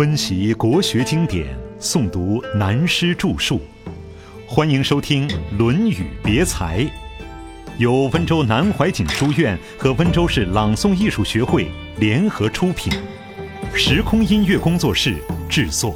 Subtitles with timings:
[0.00, 3.60] 温习国学经典，诵读南师著述，
[4.48, 6.78] 欢迎收听《论语别裁》，
[7.76, 12.90] 由温州南怀瑾书院和温州市朗诵艺术学会联合出品，
[13.74, 15.16] 时空音乐工作室
[15.50, 15.94] 制作。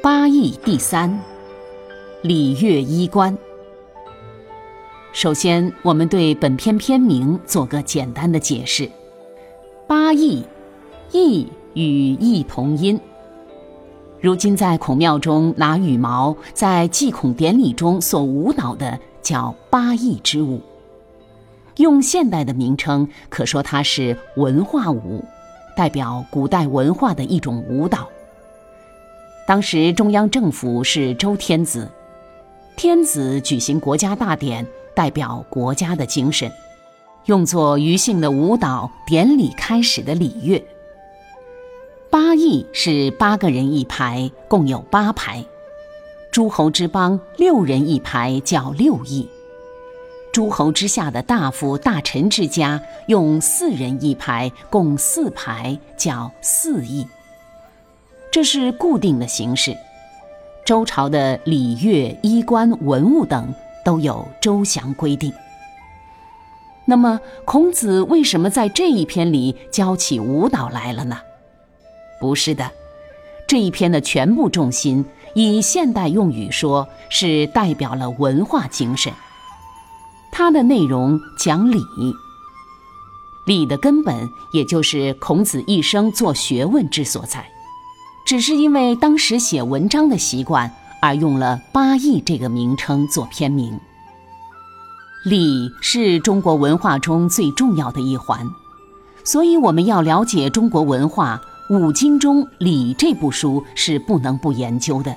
[0.00, 1.18] 八义第三，
[2.22, 3.36] 礼乐衣冠。
[5.18, 8.88] 首先，我们对本篇篇名做个简单的解释。
[9.84, 10.44] 八佾，
[11.10, 11.44] 佾
[11.74, 13.00] 与佾同音。
[14.20, 20.60] 如今在孔庙中拿羽毛在祭孔典礼中所舞蹈的，叫八佾之舞。
[21.78, 25.24] 用现代的名称，可说它是文化舞，
[25.76, 28.08] 代表古代文化的一种舞蹈。
[29.48, 31.90] 当时中央政府是周天子，
[32.76, 34.64] 天子举行国家大典。
[34.98, 36.50] 代表国家的精神，
[37.26, 40.60] 用作余姓的舞蹈，典礼开始的礼乐。
[42.10, 45.44] 八佾是八个人一排，共有八排。
[46.32, 49.28] 诸侯之邦六人一排叫六佾。
[50.32, 57.06] 诸侯之下的大夫大臣之家用四人一排，共四排叫四佾。
[58.32, 59.76] 这是固定的形式。
[60.64, 63.54] 周朝的礼乐、衣冠、文物等。
[63.88, 65.32] 都有周详规定。
[66.84, 71.16] 那么，孔子为什么在这一篇里教起舞蹈来了呢？
[72.20, 72.70] 不是的，
[73.46, 79.10] 这一篇的全部重心，以现代用语说，是代表了文化精神。
[80.30, 81.80] 它的内容讲礼，
[83.46, 87.42] 礼的根本也就是孔子一生做学问之所在，
[88.26, 90.70] 只是因为当时写文章的习惯。
[91.00, 93.78] 而用了“八佾”这个名称做片名。
[95.24, 98.48] 礼是中国文化中最重要的一环，
[99.24, 101.40] 所以我们要了解中国文化，
[101.70, 105.14] 五经中《礼》这部书是不能不研究的。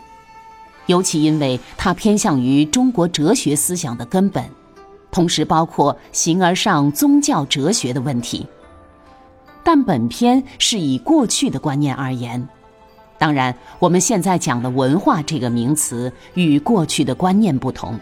[0.88, 4.44] 尤其因为它偏向于中国哲学思想的根本，
[5.12, 8.46] 同时包括形而上宗教哲学的问题。
[9.64, 12.50] 但本篇是以过去的观念而言。
[13.22, 18.00] 当然，我们现在讲的“文化”这个名词与过去的观念不同。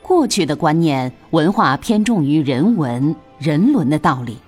[0.00, 4.38] 过去的观念，文化偏重于人文、人伦的道理，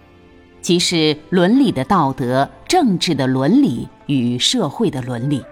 [0.62, 5.44] 即是伦理的道德、政治的伦理与社会的伦理。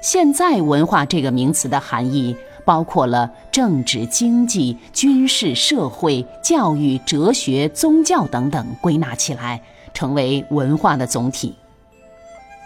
[0.00, 9.60] 现在，“文化”这个名词的含义包括了政治、经济、军事、社会、教育、哲学、宗教等等，归纳起来
[9.92, 11.56] 成为文化的总体。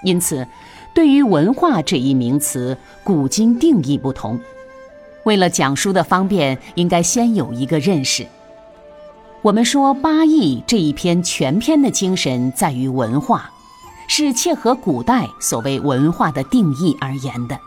[0.04, 0.46] 因此，
[0.94, 4.38] 对于“文化”这一名词，古今定义不同。
[5.24, 8.26] 为了讲述的方便，应该先有一个认识。
[9.42, 13.50] 我们说《八佾》这一篇全篇的精神在于文化，
[14.06, 17.58] 是切合古代所谓文化的定义而言的。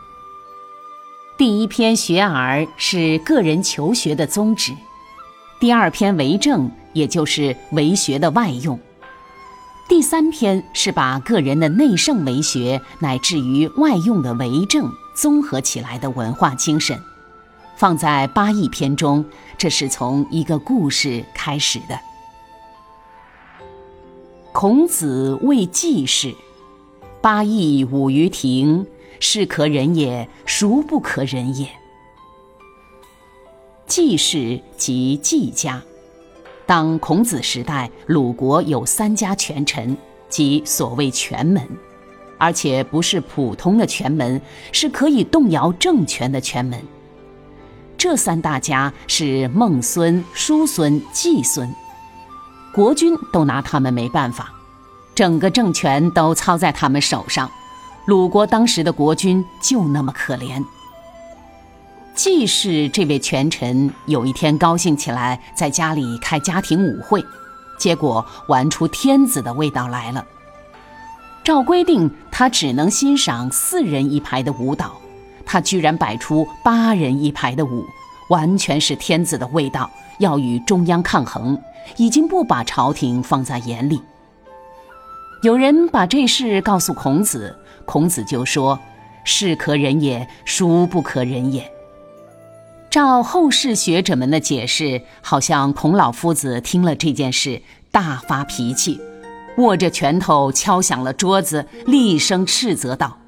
[1.37, 4.73] 第一篇《学而》是个人求学的宗旨，
[5.59, 8.79] 第二篇《为政》也就是为学的外用。
[9.87, 17.01] 第三篇是把个人的内圣为学，乃至于外用的为政综合起来的文化精神，
[17.77, 19.23] 放在八义篇中，
[19.57, 21.97] 这是从一个故事开始的。
[24.51, 26.35] 孔子谓季氏
[27.21, 28.85] ：“八义舞于庭，
[29.21, 31.69] 是可忍也，孰不可忍也？”
[33.87, 35.81] 季氏即季家。
[36.67, 39.97] 当孔子时代，鲁国有三家权臣，
[40.27, 41.65] 即所谓权门，
[42.37, 44.39] 而且不是普通的权门，
[44.73, 46.77] 是可以动摇政权的权门。
[47.97, 51.73] 这三大家是孟孙、叔孙、季孙，
[52.75, 54.53] 国君都拿他们没办法，
[55.15, 57.49] 整个政权都操在他们手上。
[58.07, 60.61] 鲁国当时的国君就那么可怜。
[62.17, 67.23] 季氏这位权臣有一天高兴起来，在家里开家庭舞会，
[67.77, 70.25] 结果玩出天子的味道来了。
[71.43, 74.93] 照规定，他只能欣赏四人一排的舞蹈，
[75.45, 77.85] 他居然摆出八人一排的舞，
[78.31, 79.87] 完全是天子的味道，
[80.17, 81.55] 要与中央抗衡，
[81.97, 84.01] 已经不把朝廷放在眼里。
[85.43, 87.55] 有人把这事告诉孔子，
[87.85, 88.79] 孔子就说
[89.23, 91.71] ：“是可忍也，孰不可忍也？”
[92.97, 97.61] 照后世学者们的解释，好像孔老夫子听了这件事
[97.91, 98.99] 大发脾气，
[99.59, 103.19] 握着拳头敲响了桌子，厉声斥责道：“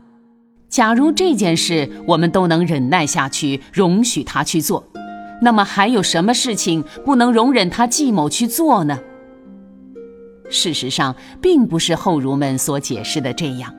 [0.70, 4.84] 假如这件事我们都能忍耐下去，容许他去做，
[5.40, 8.98] 那么还有什么事情不能容忍他季某去做呢？
[10.50, 13.72] 事实上，并不是后儒们所解释的这样。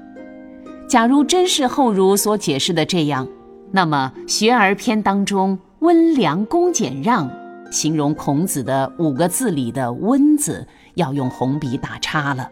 [0.89, 3.27] 假如真是后儒所解释的这样，
[3.73, 7.31] 那么《学而篇》当中“温良恭俭让”
[7.73, 12.51] 形容孔子的五个字里的“温”字要用红笔打叉了，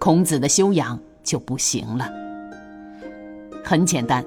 [0.00, 2.10] 孔子的修养就不行了。
[3.62, 4.22] 很简单，《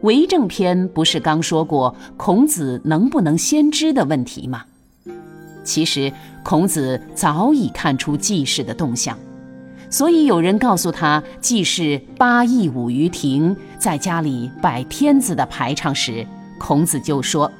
[0.00, 4.64] 为政篇》不是刚说过孔子能不能先知的问题吗？
[5.62, 6.12] 其实
[6.42, 9.16] 孔子早已看出季氏的动向。
[9.88, 16.26] 所以有人告诉他，季氏八佾舞于庭，在家里摆天子的排场时，
[16.58, 17.50] 孔子就说：“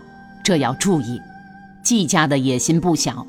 [0.42, 1.20] 这要注意，
[1.82, 3.26] 季家的野心不小。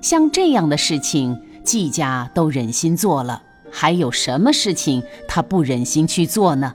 [0.00, 6.74] 像这样的事情，季家都忍心做了，还有什么事情他不忍心去做呢？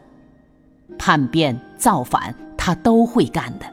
[0.98, 3.66] 叛变、造反，他都会干的。”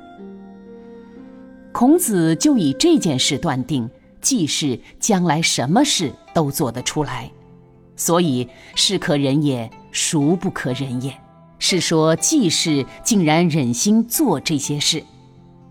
[1.73, 3.89] 孔子就以这件事断定，
[4.21, 7.31] 季氏将来什么事都做得出来。
[7.97, 11.15] 所以是可忍也，孰不可忍也？
[11.59, 15.05] 是说季氏竟然忍心做这些事，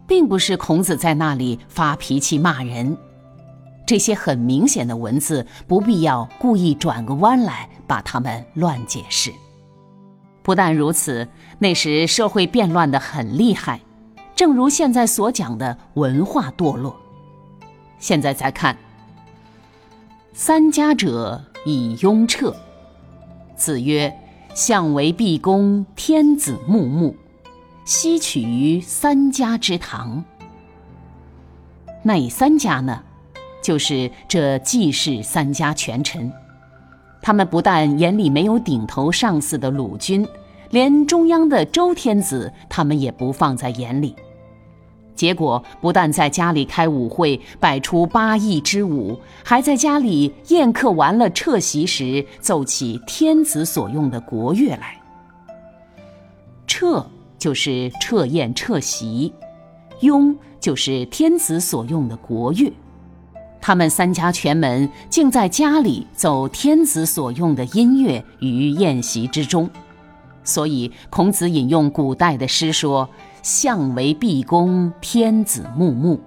[0.10, 2.98] 并不是孔子在那里发脾气骂人。
[3.88, 9.32] 这些很明显的文字，不必要故意转个弯来把它们乱解释。
[10.44, 11.26] 不但如此，
[11.60, 13.80] 那时社会变乱的很厉害，
[14.36, 16.94] 正如现在所讲的文化堕落。
[18.00, 18.78] 现在再看
[20.34, 21.42] 三家者。
[21.66, 22.56] 以雍彻。
[23.54, 24.18] 子曰
[24.56, 27.14] ：“相为毕公，天子穆穆，
[27.90, 30.24] 吸取于三家之堂。”
[32.06, 33.02] 哪三家呢？
[33.64, 36.32] 就是这季氏三家权臣。
[37.20, 40.24] 他们不但眼里没有顶头上司的鲁君，
[40.70, 44.16] 连中央的周天子，他们也不放在眼里。
[45.16, 54.96] 结果不但在家里开舞会，摆出八佾之舞，还在家里宴客完了撤席时，奏起天子所用的国乐来。
[56.68, 57.04] 撤
[57.40, 59.34] 就是彻宴彻席，
[60.02, 62.72] 庸就是天子所用的国乐。
[63.60, 69.68] 他们三家全门竟在家里奏天子所用的音乐于宴席之中，
[70.44, 73.10] 所以孔子引用古代的诗说。
[73.42, 76.20] 相为毕公，天子穆穆。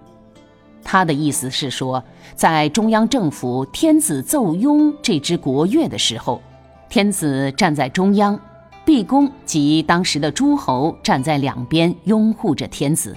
[0.83, 2.03] 他的意思是说，
[2.35, 6.41] 在中央政府天子奏庸这支国乐的时候，
[6.89, 8.41] 天子站在中央，
[8.85, 13.17] 毕公及当时的诸侯站在两边拥护着天子，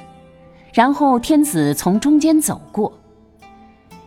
[0.74, 2.94] 然后天子从中间走过。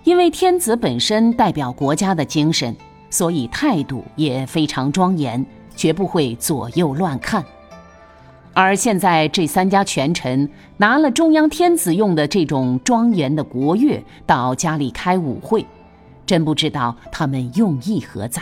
[0.05, 2.75] 因为天子本身代表国家的精神，
[3.11, 5.45] 所以态度也非常庄严，
[5.75, 7.45] 绝不会左右乱看。
[8.55, 15.67] 而现在这三家权臣拿了中央天子用的这种庄严的国乐到家里开舞会，
[16.25, 18.41] 真不知道他们用意何在。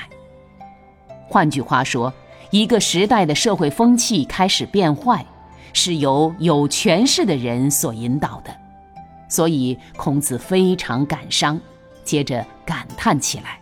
[1.28, 2.12] 换句话说，
[2.50, 5.24] 一个时代的社会风气开始变坏，
[5.72, 8.50] 是由有权势的人所引导的。
[9.28, 11.60] 所以孔子非常感伤，
[12.04, 13.58] 接着感叹起来。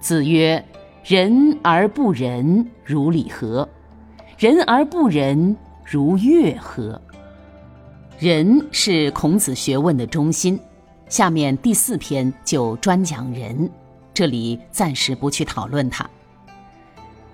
[0.00, 0.64] 子曰
[1.04, 3.68] ：“仁而不仁，如礼何？”
[4.38, 7.00] 人而不仁，如乐何？
[8.18, 10.60] 仁是孔子学问的中心。
[11.08, 13.68] 下面第四篇就专讲仁，
[14.14, 16.08] 这里暂时不去讨论它。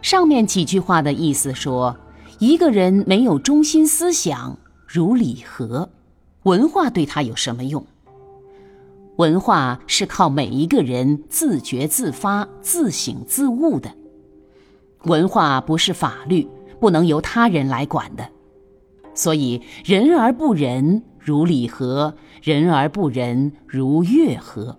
[0.03, 1.97] 上面几句话的意思说，
[2.39, 5.89] 一个人没有中心思想，如礼和？
[6.43, 7.87] 文化对他有什么用？
[9.17, 13.91] 文化是靠每一个人自觉自发、自省自悟的。
[15.05, 16.47] 文化不是法律。
[16.81, 18.29] 不能由他人来管的，
[19.15, 22.17] 所以仁而不仁，如礼和？
[22.43, 24.77] 仁而不仁，如乐和？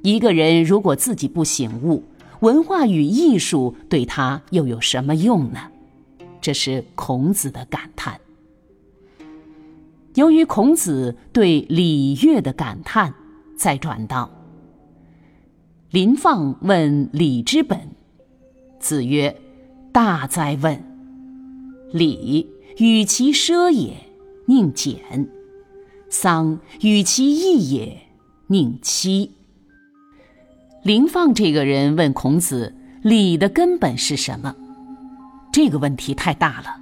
[0.00, 2.02] 一个人如果自己不醒悟，
[2.40, 5.70] 文化与艺术对他又有什么用呢？
[6.40, 8.20] 这是孔子的感叹。
[10.14, 13.14] 由于孔子对礼乐的感叹，
[13.56, 14.30] 再转到
[15.90, 17.90] 林放问礼之本，
[18.78, 19.40] 子曰。
[19.92, 20.84] 大哉问！
[21.90, 23.94] 礼与其奢也，
[24.44, 24.96] 宁俭；
[26.10, 28.02] 丧与其易也，
[28.48, 29.35] 宁戚。
[30.86, 34.54] 林放这个人问孔子：“礼的根本是什么？”
[35.52, 36.76] 这个问题太大了。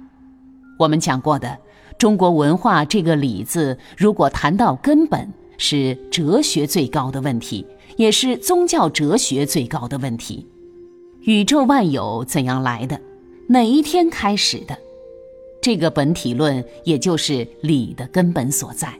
[0.77, 1.57] 我们讲过的，
[1.97, 7.65] 中国文化这个“礼”字，如果谈到根本，是哲学最高的问题，
[7.97, 10.45] 也是宗教哲学最高的问题。
[11.21, 13.01] 宇宙万有怎样来的？
[13.47, 14.77] 哪一天开始的？
[15.63, 18.93] 这个本体论也就是礼的根本所在。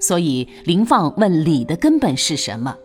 [0.00, 2.76] 所以林放问礼的根本是什么，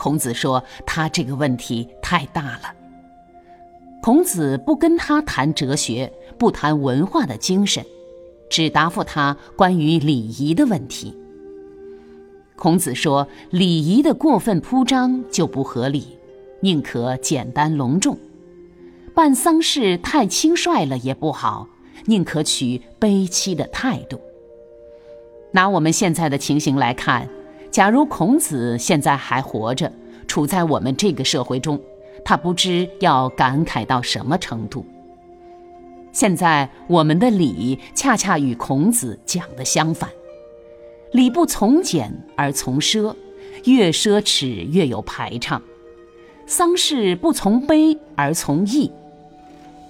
[0.00, 2.72] 孔子说他这个问题太大了。
[4.00, 7.84] 孔子不跟他谈哲学，不谈文化的精神，
[8.48, 11.14] 只答复他关于礼仪的问题。
[12.56, 16.16] 孔子说：“礼仪的过分铺张就不合理，
[16.60, 18.16] 宁可简单隆重；
[19.14, 21.68] 办丧事太轻率了也不好，
[22.06, 24.18] 宁可取悲戚的态度。”
[25.52, 27.28] 拿我们现在的情形来看，
[27.70, 29.90] 假如孔子现在还活着，
[30.26, 31.80] 处在我们这个社会中。
[32.22, 34.84] 他不知要感慨到什么程度。
[36.12, 40.10] 现在我们的礼恰恰与孔子讲的相反，
[41.12, 43.14] 礼不从简而从奢，
[43.64, 45.62] 越奢侈越有排场；
[46.46, 48.92] 丧事不从悲而从义，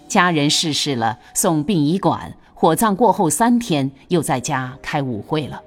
[0.07, 5.61] 家人逝世了送殡仪馆，火葬过后三天又在家开舞会了。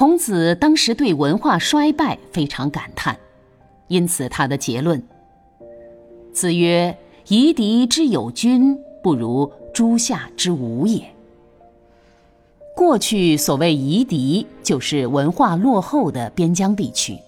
[0.00, 3.18] 孔子当时对文化衰败非常感叹，
[3.88, 5.02] 因此他的结论。
[6.32, 6.96] 子曰
[7.28, 11.04] ：“夷狄之有君，不如诸夏之无也。”
[12.74, 17.18] 过去所谓夷狄，就是文化落后的边疆地区。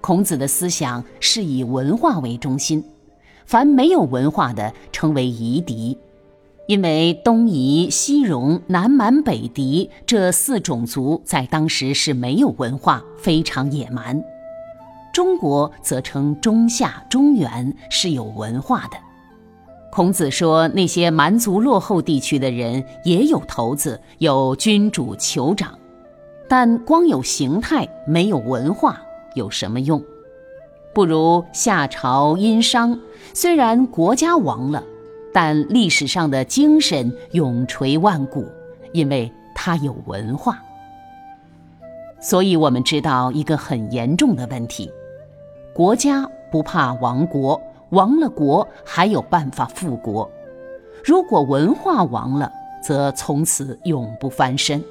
[0.00, 2.80] 孔子的思想是以文化为中心，
[3.44, 5.98] 凡没有文化的称为夷狄，
[6.68, 14.22] 因为东夷、西戎、南蛮、北狄这四种族在当时是没有文化，非常野蛮。
[15.10, 18.98] 中国则称中夏、中原是有文化的。
[19.90, 25.78] 孔子说，那些蛮族落后地区的人也有头子，有君主、酋长，
[26.50, 29.00] 但光有形态没有文化
[29.34, 30.04] 有什么用？
[30.94, 33.00] 不如夏朝殷商，
[33.32, 34.84] 虽然国家亡了，
[35.32, 38.46] 但历史上的精神永垂万古，
[38.92, 40.62] 因为它有文化。
[42.20, 44.90] 所以我们知道一个很严重的问题。
[45.72, 50.28] 国家不怕亡国，亡了国还有办法复国。
[51.04, 52.50] 如果文化亡了，
[52.82, 54.82] 则从此永不翻身。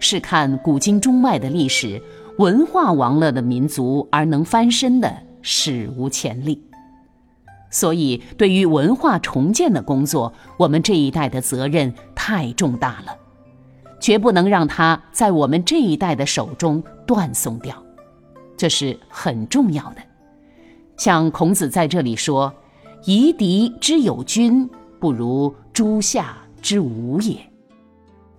[0.00, 2.00] 试看古今中外的历史，
[2.38, 6.62] 文化亡了的民族而能翻身的史无前例。
[7.70, 13.16] 所以，对于文化重建的工作，我们这一代的责任太重大了，
[14.00, 17.76] 绝不能让它在我们这一代的手中断送掉。
[18.56, 19.96] 这是很重要的。
[20.96, 22.52] 像孔子在这里说
[23.04, 27.38] ：“夷狄之有君，不如诸夏之无也。”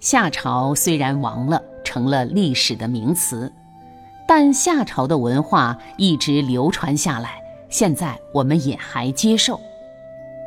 [0.02, 3.52] 夏朝虽然亡了，成了历史的名词，
[4.28, 9.60] 但夏朝的文化一直流传下来，现在我们也还接受。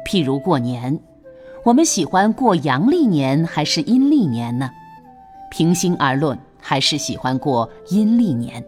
[0.05, 0.99] 譬如过年，
[1.65, 4.71] 我们喜欢过阳历年还是阴历年呢？
[5.51, 8.65] 平心而论，还是喜欢过阴历年。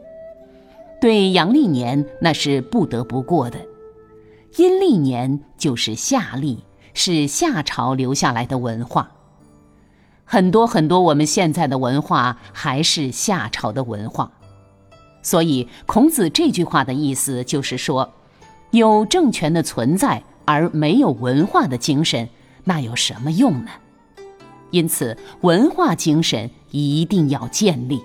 [1.01, 3.59] 对阳历年那是不得不过的，
[4.57, 6.63] 阴历年就是夏历，
[6.95, 9.11] 是夏朝留下来的文化。
[10.25, 14.31] 很多很多我们现在的文化还是夏朝的文化，
[15.23, 18.11] 所以孔子这句话的意思就是说，
[18.75, 22.29] 有政权的存在而没有文化的精神，
[22.65, 23.71] 那有什么用呢？
[24.73, 28.03] 因此，文化精神一定要建立。